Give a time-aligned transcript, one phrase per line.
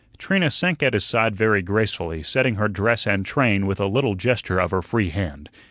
[0.17, 4.15] Trina sank at his side very gracefully, setting her dress and train with a little
[4.15, 5.47] gesture of her free hand.